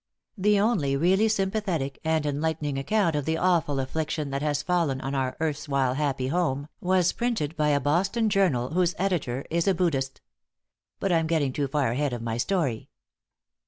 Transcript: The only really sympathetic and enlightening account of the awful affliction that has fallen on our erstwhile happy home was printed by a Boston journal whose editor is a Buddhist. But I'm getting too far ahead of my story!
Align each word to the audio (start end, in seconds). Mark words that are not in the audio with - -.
The 0.35 0.59
only 0.59 0.97
really 0.97 1.27
sympathetic 1.27 1.99
and 2.03 2.25
enlightening 2.25 2.79
account 2.79 3.15
of 3.15 3.25
the 3.25 3.37
awful 3.37 3.79
affliction 3.79 4.31
that 4.31 4.41
has 4.41 4.63
fallen 4.63 4.99
on 4.99 5.13
our 5.13 5.37
erstwhile 5.39 5.93
happy 5.93 6.29
home 6.29 6.69
was 6.79 7.11
printed 7.11 7.55
by 7.55 7.69
a 7.69 7.79
Boston 7.79 8.27
journal 8.27 8.69
whose 8.71 8.95
editor 8.97 9.45
is 9.51 9.67
a 9.67 9.75
Buddhist. 9.75 10.19
But 10.99 11.11
I'm 11.11 11.27
getting 11.27 11.53
too 11.53 11.67
far 11.67 11.91
ahead 11.91 12.13
of 12.13 12.21
my 12.23 12.37
story! 12.37 12.89